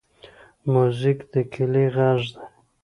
[0.71, 2.43] موزیک د کلي غږ دی.